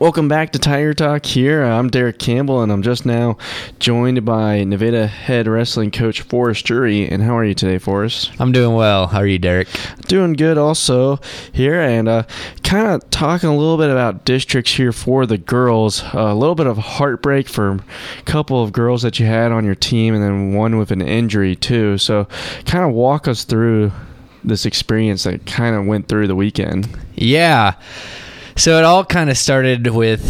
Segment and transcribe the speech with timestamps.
[0.00, 1.62] Welcome back to Tiger Talk here.
[1.62, 3.38] I'm Derek Campbell, and I'm just now
[3.78, 7.08] joined by Nevada head wrestling coach Forrest Drury.
[7.08, 8.32] And how are you today, Forrest?
[8.40, 9.06] I'm doing well.
[9.06, 9.68] How are you, Derek?
[10.08, 11.20] Doing good also
[11.52, 12.24] here, and uh,
[12.64, 16.02] kind of talking a little bit about districts here for the girls.
[16.02, 17.70] Uh, a little bit of heartbreak for
[18.18, 21.02] a couple of girls that you had on your team, and then one with an
[21.02, 21.98] injury, too.
[21.98, 22.26] So,
[22.66, 23.92] kind of walk us through
[24.42, 26.88] this experience that kind of went through the weekend.
[27.14, 27.74] Yeah.
[28.56, 30.24] So it all kind of started with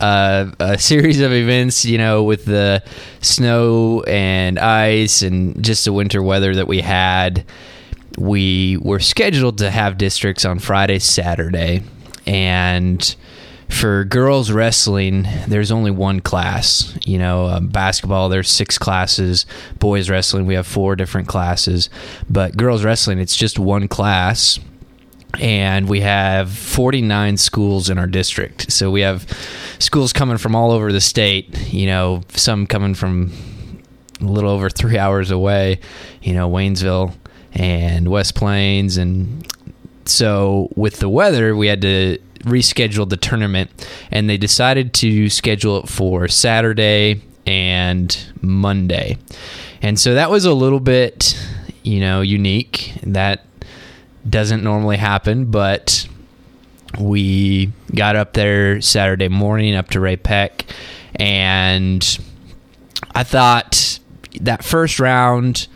[0.00, 2.82] uh, a series of events, you know, with the
[3.20, 7.44] snow and ice and just the winter weather that we had.
[8.18, 11.82] We were scheduled to have districts on Friday, Saturday,
[12.24, 13.16] and
[13.68, 16.96] for girls wrestling, there's only one class.
[17.04, 19.44] You know, uh, basketball, there's six classes.
[19.80, 21.90] Boys wrestling, we have four different classes.
[22.30, 24.60] But girls wrestling, it's just one class
[25.40, 28.72] and we have 49 schools in our district.
[28.72, 29.26] So we have
[29.78, 33.32] schools coming from all over the state, you know, some coming from
[34.20, 35.80] a little over three hours away,
[36.22, 37.14] you know, Waynesville
[37.52, 38.96] and West Plains.
[38.96, 39.46] And
[40.04, 43.70] so with the weather, we had to reschedule the tournament,
[44.10, 49.18] and they decided to schedule it for Saturday and Monday.
[49.82, 51.38] And so that was a little bit,
[51.82, 52.94] you know, unique.
[53.02, 53.44] That
[54.28, 56.08] doesn't normally happen, but
[56.98, 60.62] we got up there Saturday morning up to Ray-Pec,
[61.16, 62.18] and
[63.14, 63.98] I thought
[64.40, 65.68] that first round,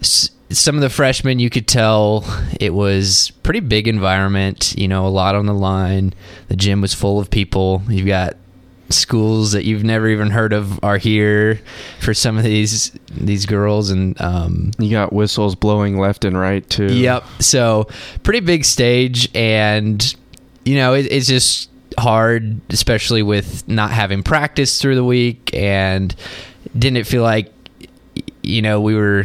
[0.00, 2.24] some of the freshmen, you could tell
[2.60, 4.74] it was pretty big environment.
[4.76, 6.12] You know, a lot on the line.
[6.48, 7.82] The gym was full of people.
[7.88, 8.36] You've got
[8.92, 11.60] schools that you've never even heard of are here
[12.00, 16.68] for some of these these girls and um, you got whistles blowing left and right
[16.68, 16.92] too.
[16.92, 17.24] Yep.
[17.40, 17.88] So
[18.22, 20.14] pretty big stage and
[20.64, 26.14] you know it, it's just hard especially with not having practice through the week and
[26.78, 27.52] didn't it feel like
[28.42, 29.24] you know we were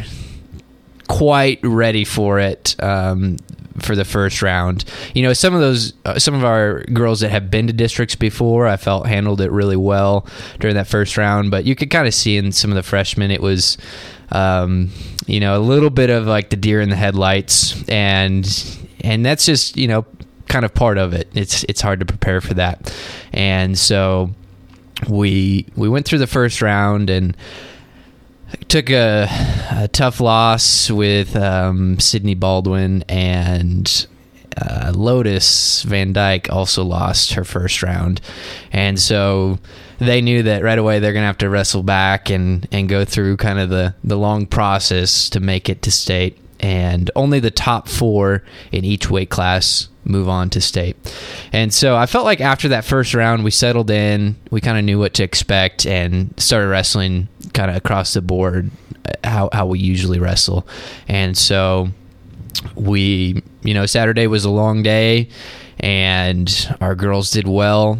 [1.08, 3.38] quite ready for it um,
[3.80, 4.86] for the first round.
[5.14, 8.16] You know, some of those, uh, some of our girls that have been to districts
[8.16, 10.28] before, I felt handled it really well
[10.60, 11.52] during that first round.
[11.52, 13.78] But you could kind of see in some of the freshmen, it was,
[14.32, 14.90] um,
[15.26, 18.46] you know, a little bit of like the deer in the headlights, and
[19.02, 20.06] and that's just you know
[20.48, 21.30] kind of part of it.
[21.34, 22.94] It's it's hard to prepare for that,
[23.34, 24.32] and so
[25.08, 27.38] we we went through the first round and
[28.68, 29.28] took a,
[29.72, 34.08] a, tough loss with um, Sydney Baldwin and
[34.58, 38.22] uh, Lotus Van Dyke also lost her first round,
[38.72, 39.60] and so
[40.00, 43.38] they knew that right away they're gonna have to wrestle back and and go through
[43.38, 46.38] kind of the the long process to make it to state.
[46.60, 50.96] And only the top four in each weight class move on to state.
[51.52, 54.84] And so I felt like after that first round, we settled in, we kind of
[54.84, 58.72] knew what to expect, and started wrestling kind of across the board
[59.06, 60.68] uh, how, how we usually wrestle.
[61.08, 61.90] And so
[62.76, 65.30] we, you know, Saturday was a long day,
[65.80, 68.00] and our girls did well,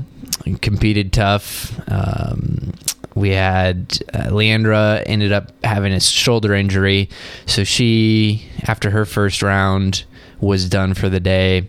[0.62, 1.80] competed tough.
[1.92, 2.74] Um,
[3.18, 7.10] we had uh, Leandra ended up having a shoulder injury,
[7.48, 10.06] so she after her first round
[10.40, 11.68] was done for the day,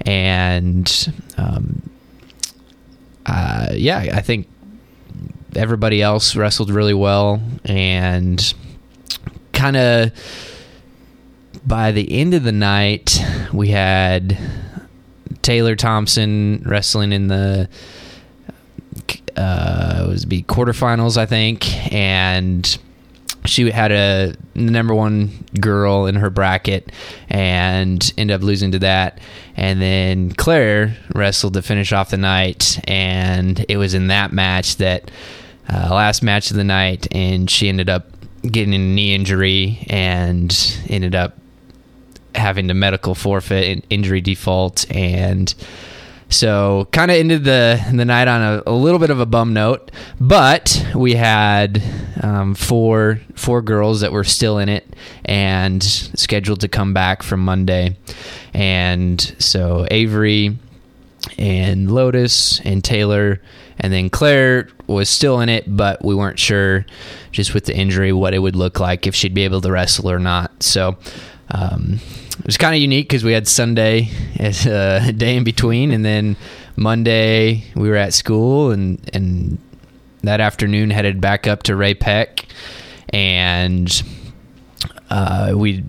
[0.00, 1.88] and um,
[3.26, 4.48] uh, yeah, I think
[5.54, 8.52] everybody else wrestled really well, and
[9.52, 10.10] kind of
[11.64, 13.22] by the end of the night,
[13.52, 14.36] we had
[15.42, 17.68] Taylor Thompson wrestling in the
[19.36, 22.78] uh, it was be quarterfinals, I think, and
[23.44, 26.92] she had a number one girl in her bracket
[27.28, 29.20] and ended up losing to that.
[29.56, 34.76] And then Claire wrestled to finish off the night, and it was in that match
[34.76, 35.10] that
[35.68, 38.06] uh, last match of the night, and she ended up
[38.42, 41.36] getting a knee injury and ended up
[42.34, 45.54] having to medical forfeit and injury default and
[46.32, 49.52] so kind of ended the the night on a, a, little bit of a bum
[49.52, 49.90] note,
[50.20, 51.82] but we had
[52.22, 54.86] um, four four girls that were still in it
[55.24, 57.96] and scheduled to come back from Monday,
[58.54, 60.56] and so Avery
[61.38, 63.40] and Lotus and Taylor
[63.78, 66.84] and then Claire was still in it, but we weren't sure
[67.30, 70.10] just with the injury what it would look like if she'd be able to wrestle
[70.10, 70.62] or not.
[70.62, 70.96] So.
[71.54, 72.00] Um,
[72.42, 76.04] it was kind of unique because we had Sunday as a day in between, and
[76.04, 76.36] then
[76.76, 79.58] Monday we were at school, and and
[80.22, 82.44] that afternoon headed back up to Ray-Pec,
[83.10, 84.02] and
[85.10, 85.84] uh, we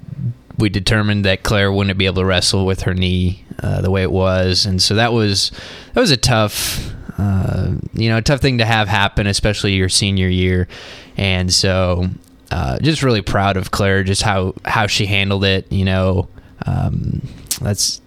[0.58, 4.04] we determined that Claire wouldn't be able to wrestle with her knee uh, the way
[4.04, 5.52] it was, and so that was
[5.94, 9.90] that was a tough uh, you know, a tough thing to have happen, especially your
[9.90, 10.68] senior year.
[11.16, 12.10] And so,
[12.52, 15.72] uh, just really proud of Claire, just how how she handled it.
[15.72, 16.28] You know,
[16.66, 17.22] um,
[17.62, 18.02] that's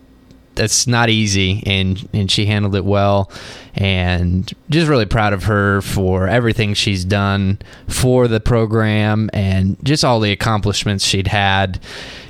[0.55, 3.31] that's not easy, and and she handled it well,
[3.75, 7.59] and just really proud of her for everything she's done
[7.89, 11.81] for the program and just all the accomplishments she'd had,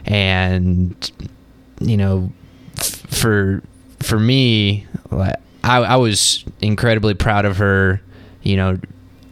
[0.05, 1.11] and
[1.81, 2.33] you know,
[2.77, 3.63] for
[4.01, 8.01] for me, I I was incredibly proud of her,
[8.43, 8.79] you know,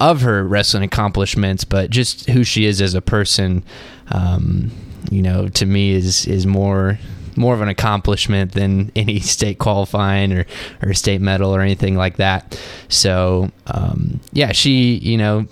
[0.00, 3.64] of her wrestling accomplishments, but just who she is as a person,
[4.08, 4.70] um,
[5.10, 6.98] you know, to me is is more
[7.36, 10.46] more of an accomplishment than any state qualifying or,
[10.82, 12.58] or state medal or anything like that.
[12.88, 15.46] So, um, yeah, she, you know,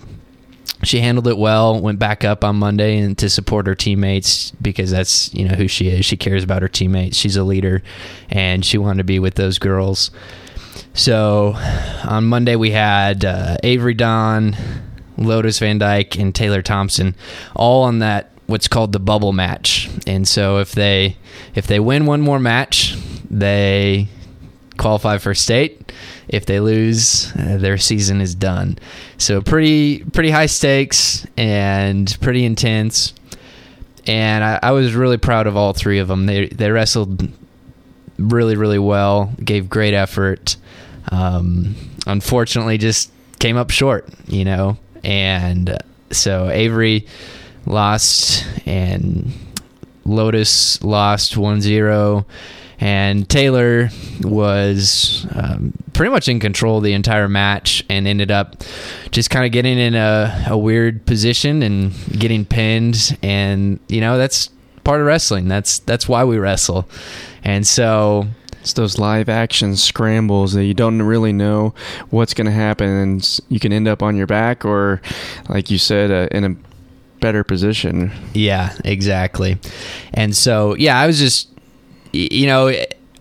[0.83, 4.91] she handled it well, went back up on Monday and to support her teammates because
[4.91, 6.05] that's, you know, who she is.
[6.05, 7.17] She cares about her teammates.
[7.17, 7.81] She's a leader
[8.29, 10.11] and she wanted to be with those girls.
[10.93, 11.53] So
[12.03, 14.55] on Monday we had uh, Avery Don,
[15.17, 17.15] Lotus Van Dyke, and Taylor Thompson
[17.55, 19.89] all on that what's called the bubble match.
[20.05, 21.17] And so if they
[21.55, 22.95] if they win one more match,
[23.27, 24.07] they
[24.77, 25.91] qualify for state.
[26.27, 28.77] If they lose, uh, their season is done.
[29.17, 33.15] So pretty pretty high stakes and pretty intense.
[34.05, 36.27] And I, I was really proud of all three of them.
[36.27, 37.27] They they wrestled
[38.19, 40.57] really really well, gave great effort.
[41.11, 41.75] Um,
[42.05, 44.77] unfortunately, just came up short, you know.
[45.03, 45.75] And
[46.11, 47.07] so Avery
[47.65, 49.31] lost, and
[50.05, 52.25] Lotus lost 1 0.
[52.79, 53.89] And Taylor
[54.21, 58.61] was um, pretty much in control the entire match and ended up
[59.11, 63.17] just kind of getting in a, a weird position and getting pinned.
[63.23, 64.49] And, you know, that's
[64.83, 65.47] part of wrestling.
[65.47, 66.89] That's that's why we wrestle.
[67.43, 68.27] And so
[68.63, 71.73] it's those live action scrambles that you don't really know
[72.09, 75.01] what's going to happen, and you can end up on your back, or
[75.49, 76.55] like you said, uh, in a
[77.23, 78.11] better position.
[78.33, 79.57] Yeah, exactly.
[80.13, 81.49] And so, yeah, I was just,
[82.11, 82.67] you know,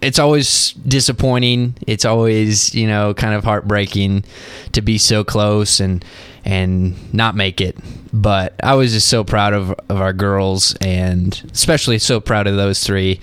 [0.02, 1.76] it's always disappointing.
[1.87, 4.25] It's always, you know, kind of heartbreaking
[4.72, 6.04] to be so close and
[6.44, 7.78] and not make it.
[8.12, 12.56] But I was just so proud of of our girls and especially so proud of
[12.56, 13.20] those three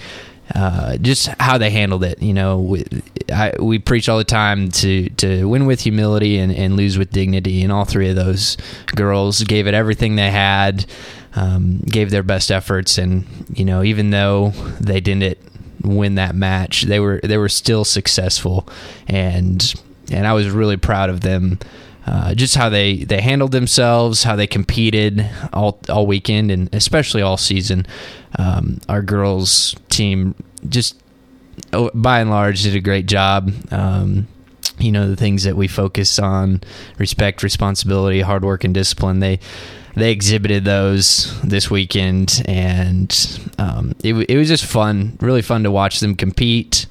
[0.55, 2.21] uh, just how they handled it.
[2.21, 2.85] You know, we,
[3.31, 7.11] I, we preach all the time to to win with humility and, and lose with
[7.11, 8.57] dignity, and all three of those
[8.95, 10.85] girls gave it everything they had,
[11.35, 14.49] um, gave their best efforts, and you know, even though
[14.79, 15.37] they didn't
[15.83, 18.67] win that match, they were they were still successful,
[19.07, 19.73] and
[20.11, 21.59] and I was really proud of them.
[22.09, 27.21] Uh, just how they, they handled themselves, how they competed all all weekend, and especially
[27.21, 27.85] all season.
[28.39, 30.33] Um, our girls team
[30.67, 30.99] just
[31.71, 33.53] oh, by and large did a great job.
[33.71, 34.27] Um,
[34.79, 36.61] you know the things that we focus on:
[36.97, 39.19] respect, responsibility, hard work, and discipline.
[39.19, 39.39] They
[39.95, 45.69] they exhibited those this weekend, and um, it, it was just fun, really fun to
[45.69, 46.87] watch them compete.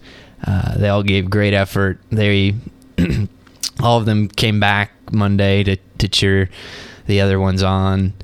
[0.46, 1.98] Uh, they all gave great effort.
[2.10, 2.54] They
[3.80, 6.48] all of them came back Monday to, to cheer
[7.06, 8.14] the other ones on.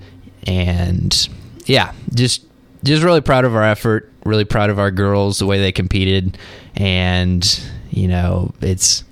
[0.47, 1.29] And
[1.67, 2.45] yeah, just
[2.83, 6.37] just really proud of our effort, really proud of our girls, the way they competed.
[6.77, 9.05] And, you know, it's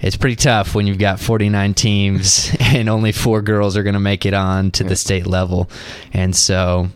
[0.00, 4.00] it's pretty tough when you've got 49 teams and only four girls are going to
[4.00, 5.68] make it on to the state level.
[6.14, 6.88] And so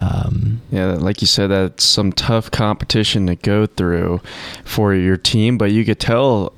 [0.00, 4.20] um, yeah, like you said, that's some tough competition to go through
[4.64, 6.52] for your team, but you could tell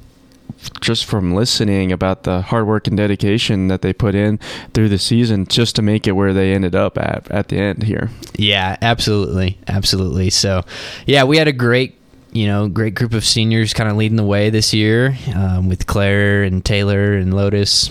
[0.81, 4.39] just from listening about the hard work and dedication that they put in
[4.75, 7.83] through the season just to make it where they ended up at at the end
[7.85, 8.11] here.
[8.37, 10.31] Yeah, absolutely, absolutely.
[10.31, 10.65] So,
[11.07, 11.97] yeah, we had a great
[12.33, 15.87] you know, great group of seniors kind of leading the way this year um, with
[15.87, 17.91] Claire and Taylor and Lotus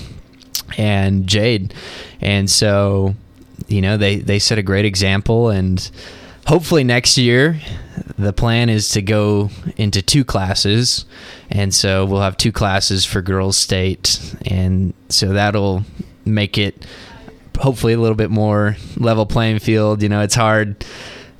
[0.77, 1.73] and Jade.
[2.21, 3.15] And so,
[3.67, 5.49] you know, they, they set a great example.
[5.49, 5.89] And
[6.47, 7.59] hopefully next year,
[8.17, 11.05] the plan is to go into two classes.
[11.49, 14.35] And so we'll have two classes for girls state.
[14.45, 15.83] And so that'll
[16.25, 16.85] make it
[17.59, 20.01] hopefully a little bit more level playing field.
[20.01, 20.85] You know it's hard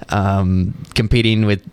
[0.10, 1.64] um, competing with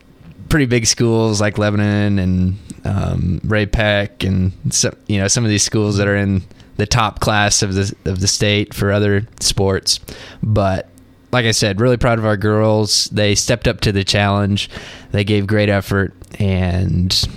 [0.49, 5.51] pretty big schools like lebanon and um, ray peck and so, you know some of
[5.51, 6.43] these schools that are in
[6.77, 9.99] the top class of the of the state for other sports.
[10.43, 10.89] But
[11.33, 13.07] like I said, really proud of our girls.
[13.07, 14.71] They stepped up to the challenge.
[15.13, 17.29] They gave great effort and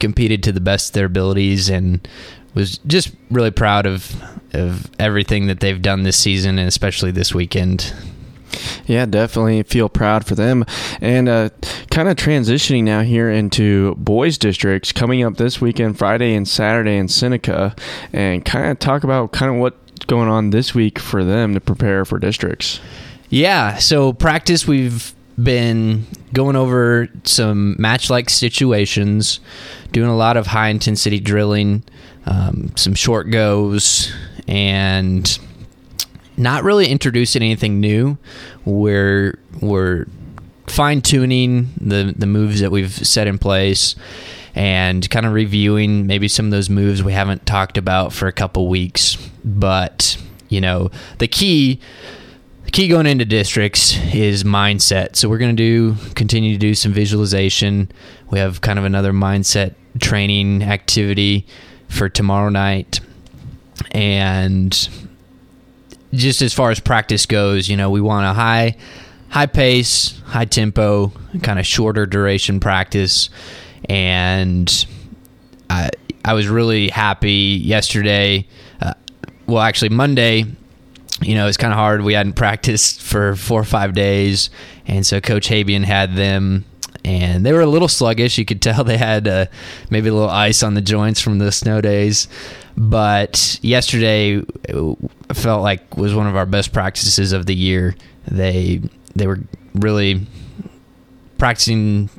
[0.00, 2.06] competed to the best of their abilities and
[2.54, 4.20] was just really proud of
[4.54, 7.94] of everything that they've done this season and especially this weekend.
[8.86, 10.64] Yeah, definitely feel proud for them.
[11.02, 11.50] And uh,
[11.90, 16.46] kind kind of transitioning now here into boys districts coming up this weekend, Friday and
[16.46, 17.74] Saturday in Seneca,
[18.12, 21.60] and kind of talk about kind of what's going on this week for them to
[21.60, 22.78] prepare for districts.
[23.30, 29.40] Yeah, so practice we've been going over some match like situations,
[29.92, 31.84] doing a lot of high intensity drilling,
[32.26, 34.12] um, some short goes,
[34.46, 35.38] and
[36.36, 38.16] not really introducing anything new.
[38.64, 40.06] We're we're
[40.66, 43.94] fine tuning the the moves that we've set in place
[44.54, 48.32] and kind of reviewing maybe some of those moves we haven't talked about for a
[48.32, 49.16] couple weeks.
[49.44, 50.16] But
[50.48, 51.80] you know, the key
[52.68, 55.16] the key going into districts is mindset.
[55.16, 57.90] So we're going to do continue to do some visualization.
[58.28, 61.46] We have kind of another mindset training activity
[61.88, 63.00] for tomorrow night.
[63.92, 64.70] And
[66.12, 68.76] just as far as practice goes, you know, we want a high
[69.30, 71.10] high pace, high tempo,
[71.42, 73.30] kind of shorter duration practice.
[73.88, 74.86] And
[75.70, 75.88] I
[76.22, 78.46] I was really happy yesterday.
[78.82, 78.92] Uh,
[79.46, 80.44] well, actually Monday,
[81.20, 82.02] you know, it's kind of hard.
[82.02, 84.50] We hadn't practiced for four or five days,
[84.86, 86.64] and so Coach Habian had them,
[87.04, 88.38] and they were a little sluggish.
[88.38, 89.46] You could tell they had uh,
[89.90, 92.28] maybe a little ice on the joints from the snow days.
[92.76, 94.42] But yesterday
[95.32, 97.96] felt like was one of our best practices of the year.
[98.26, 98.82] They
[99.16, 99.40] they were
[99.74, 100.26] really
[101.38, 102.10] practicing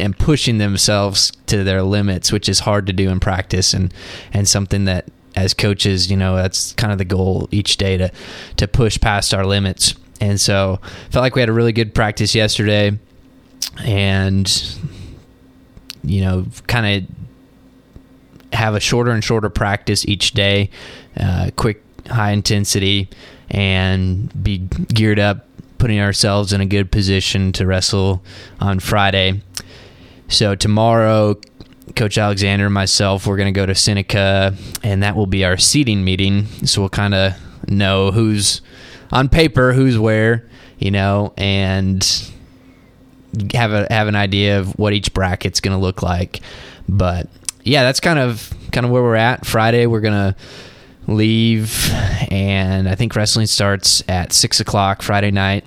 [0.00, 3.94] and pushing themselves to their limits, which is hard to do in practice and
[4.32, 8.10] and something that as coaches, you know, that's kind of the goal each day to
[8.56, 9.94] to push past our limits.
[10.20, 12.98] And so, felt like we had a really good practice yesterday
[13.84, 14.48] and
[16.04, 20.70] you know, kind of have a shorter and shorter practice each day,
[21.18, 23.08] uh, quick, high intensity,
[23.50, 25.46] and be geared up,
[25.78, 28.22] putting ourselves in a good position to wrestle
[28.60, 29.42] on Friday.
[30.28, 31.40] So tomorrow,
[31.96, 35.56] Coach Alexander and myself, we're going to go to Seneca, and that will be our
[35.56, 36.46] seating meeting.
[36.66, 37.34] So we'll kind of
[37.68, 38.62] know who's
[39.12, 40.48] on paper, who's where,
[40.78, 42.02] you know, and
[43.52, 46.40] have a have an idea of what each bracket's going to look like.
[46.88, 47.28] But
[47.64, 49.46] yeah, that's kind of kind of where we're at.
[49.46, 50.36] Friday, we're gonna
[51.06, 51.90] leave,
[52.30, 55.64] and I think wrestling starts at six o'clock Friday night,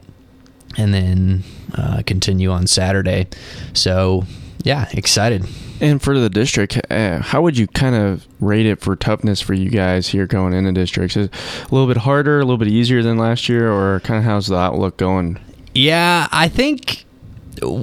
[0.77, 1.43] and then
[1.75, 3.27] uh, continue on Saturday.
[3.73, 4.25] So
[4.63, 5.45] yeah, excited.
[5.79, 9.53] And for the district, uh, how would you kind of rate it for toughness for
[9.53, 11.15] you guys here going into districts?
[11.15, 14.17] Is it a little bit harder, a little bit easier than last year, or kind
[14.17, 15.39] of how's the outlook going?
[15.75, 17.05] Yeah, I think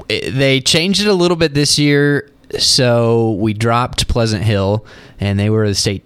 [0.08, 2.30] they changed it a little bit this year.
[2.58, 4.84] So we dropped Pleasant Hill,
[5.20, 6.04] and they were the state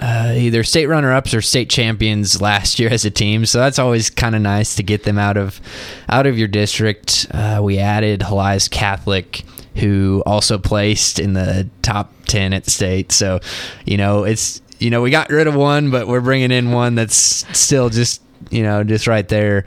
[0.00, 3.46] uh, either state runner-ups or state champions last year as a team.
[3.46, 5.60] So that's always kind of nice to get them out of
[6.08, 7.28] out of your district.
[7.30, 9.44] Uh, we added Helias Catholic,
[9.76, 13.12] who also placed in the top ten at the state.
[13.12, 13.40] So
[13.84, 16.94] you know it's you know we got rid of one, but we're bringing in one
[16.94, 17.16] that's
[17.56, 19.64] still just you know just right there.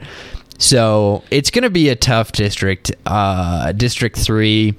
[0.58, 2.90] So it's going to be a tough district.
[3.04, 4.74] Uh, district three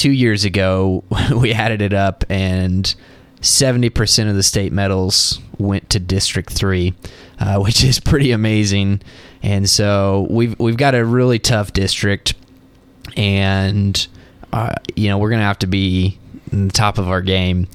[0.00, 1.04] two years ago,
[1.36, 2.94] we added it up, and
[3.42, 6.94] 70% of the state medals went to District 3,
[7.38, 9.02] uh, which is pretty amazing.
[9.42, 12.34] And so we've, we've got a really tough district,
[13.16, 14.06] and,
[14.52, 16.18] uh, you know, we're to have to be
[16.52, 17.68] in the top of our game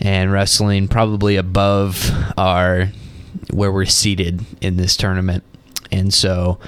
[0.00, 2.88] and wrestling probably above our
[3.52, 5.44] where we're seated in this tournament.
[5.92, 6.58] And so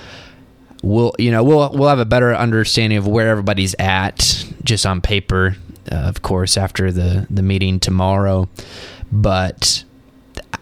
[0.82, 5.00] we'll you know we'll we'll have a better understanding of where everybody's at just on
[5.00, 5.56] paper
[5.90, 8.48] uh, of course after the the meeting tomorrow
[9.10, 9.84] but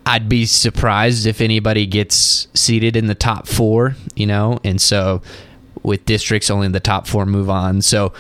[0.05, 5.23] I'd be surprised if anybody gets seated in the top 4 you know and so
[5.83, 8.13] with districts only in the top 4 move on so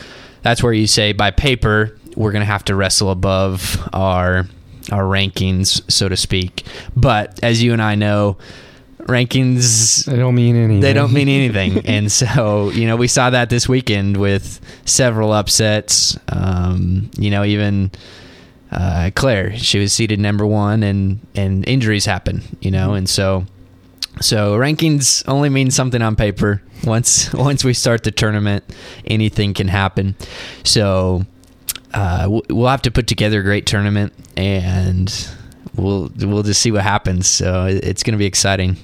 [0.42, 4.46] that's where you say by paper we're going to have to wrestle above our
[4.90, 6.64] our rankings so to speak
[6.96, 8.36] but as you and I know
[9.10, 10.80] rankings they don't mean anything.
[10.80, 11.78] They don't mean anything.
[11.86, 16.18] and so, you know, we saw that this weekend with several upsets.
[16.28, 17.90] Um, you know, even
[18.70, 22.42] uh, Claire, she was seated number one, and and injuries happen.
[22.60, 23.46] You know, and so
[24.20, 26.62] so rankings only mean something on paper.
[26.84, 28.64] Once once we start the tournament,
[29.06, 30.16] anything can happen.
[30.64, 31.26] So
[31.92, 35.12] uh, we'll have to put together a great tournament, and
[35.74, 37.26] we'll we'll just see what happens.
[37.28, 38.76] So it's going to be exciting.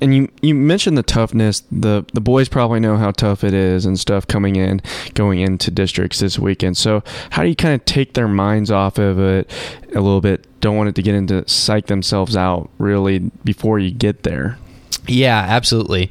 [0.00, 1.62] And you you mentioned the toughness.
[1.70, 4.82] The the boys probably know how tough it is and stuff coming in,
[5.14, 6.76] going into districts this weekend.
[6.76, 9.50] So how do you kind of take their minds off of it
[9.90, 10.46] a little bit?
[10.60, 14.58] Don't want it to get into psych themselves out really before you get there.
[15.06, 16.10] Yeah, absolutely.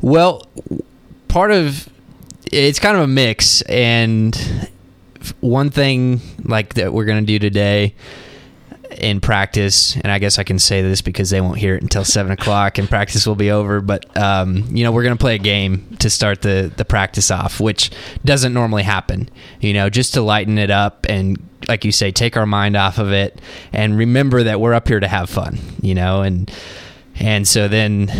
[0.00, 0.46] Well,
[1.28, 1.88] part of
[2.50, 3.62] it's kind of a mix.
[3.62, 4.68] And
[5.40, 7.94] one thing like that we're going to do today
[8.98, 12.04] in practice, and I guess I can say this because they won't hear it until
[12.04, 13.80] seven o'clock, and practice will be over.
[13.80, 17.60] But um, you know, we're gonna play a game to start the the practice off,
[17.60, 17.90] which
[18.24, 19.28] doesn't normally happen.
[19.60, 22.98] You know, just to lighten it up and, like you say, take our mind off
[22.98, 23.40] of it,
[23.72, 25.58] and remember that we're up here to have fun.
[25.80, 26.50] You know, and
[27.16, 28.10] and so then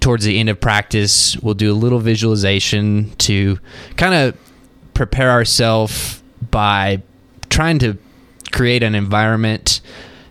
[0.00, 3.58] towards the end of practice, we'll do a little visualization to
[3.96, 4.36] kind of
[4.94, 7.02] prepare ourselves by
[7.50, 7.98] trying to
[8.52, 9.80] create an environment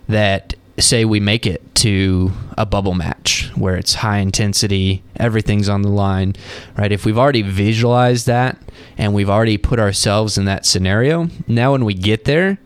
[0.08, 5.82] that say we make it to a bubble match where it's high intensity, everything's on
[5.82, 6.36] the line,
[6.78, 6.92] right?
[6.92, 8.58] If we've already visualized that
[8.98, 12.60] and we've already put ourselves in that scenario, now when we get there,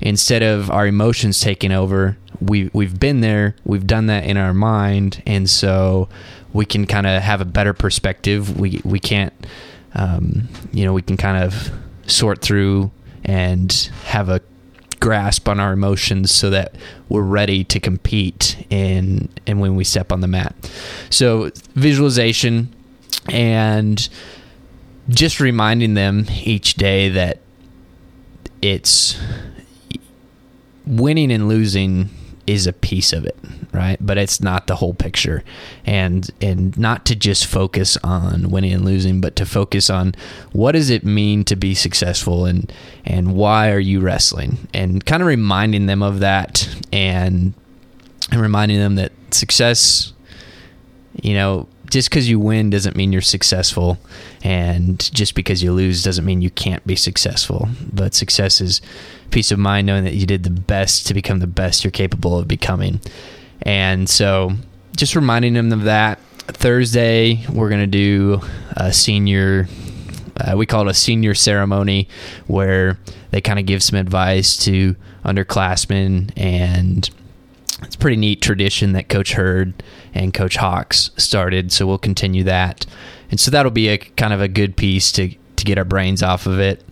[0.00, 4.54] instead of our emotions taking over, we we've been there, we've done that in our
[4.54, 6.08] mind, and so
[6.52, 8.58] we can kind of have a better perspective.
[8.58, 9.32] We we can't,
[9.94, 11.70] um, you know, we can kind of
[12.06, 12.90] sort through
[13.24, 14.40] and have a
[15.00, 16.74] grasp on our emotions so that
[17.08, 20.54] we're ready to compete in and when we step on the mat.
[21.10, 22.74] So visualization
[23.28, 24.08] and
[25.08, 27.40] just reminding them each day that
[28.62, 29.20] it's
[30.86, 32.08] winning and losing
[32.46, 33.36] is a piece of it,
[33.72, 33.98] right?
[34.00, 35.44] But it's not the whole picture.
[35.84, 40.14] And and not to just focus on winning and losing, but to focus on
[40.52, 42.72] what does it mean to be successful and
[43.04, 44.68] and why are you wrestling?
[44.72, 47.54] And kind of reminding them of that and
[48.30, 50.12] and reminding them that success
[51.22, 53.98] you know, just because you win doesn't mean you're successful,
[54.42, 57.68] and just because you lose doesn't mean you can't be successful.
[57.92, 58.80] But success is
[59.30, 62.38] peace of mind knowing that you did the best to become the best you're capable
[62.38, 63.00] of becoming.
[63.62, 64.52] And so,
[64.96, 66.18] just reminding them of that.
[66.48, 68.40] Thursday, we're going to do
[68.76, 69.66] a senior,
[70.36, 72.08] uh, we call it a senior ceremony,
[72.46, 72.98] where
[73.30, 77.10] they kind of give some advice to underclassmen and
[77.82, 79.82] it's pretty neat tradition that Coach Hurd
[80.14, 81.72] and Coach Hawks started.
[81.72, 82.86] So we'll continue that,
[83.30, 86.22] and so that'll be a kind of a good piece to to get our brains
[86.22, 86.82] off of it.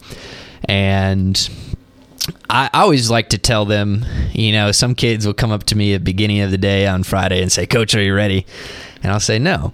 [0.67, 1.49] And
[2.49, 5.77] I, I always like to tell them, you know, some kids will come up to
[5.77, 8.47] me at the beginning of the day on Friday and say, "Coach, are you ready?"
[9.03, 9.73] And I'll say, "No."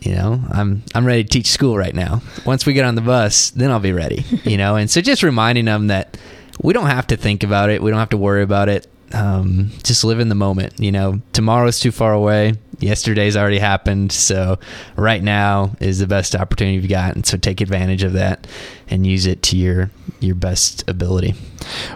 [0.00, 2.22] You know, I'm I'm ready to teach school right now.
[2.46, 4.24] Once we get on the bus, then I'll be ready.
[4.44, 6.16] You know, and so just reminding them that
[6.62, 7.82] we don't have to think about it.
[7.82, 10.78] We don't have to worry about it um, just live in the moment.
[10.78, 12.54] You know, tomorrow's too far away.
[12.78, 14.10] Yesterday's already happened.
[14.12, 14.58] So
[14.96, 18.46] right now is the best opportunity you've got, and so take advantage of that
[18.88, 21.34] and use it to your your best ability.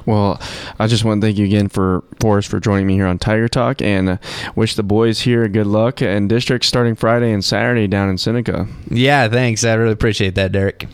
[0.07, 0.40] Well,
[0.79, 3.48] I just want to thank you again for Forrest for joining me here on Tiger
[3.48, 4.16] Talk, and uh,
[4.55, 8.66] wish the boys here good luck and district starting Friday and Saturday down in Seneca.
[8.90, 9.64] Yeah, thanks.
[9.64, 10.87] I really appreciate that, Derek.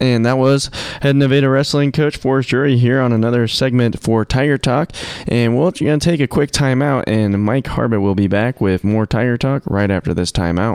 [0.00, 0.70] And that was
[1.02, 4.92] head Nevada wrestling coach Forrest Drury here on another segment for Tiger Talk.
[5.28, 8.82] And we're going to take a quick timeout, and Mike Harbit will be back with
[8.82, 10.68] more Tiger Talk right after this timeout.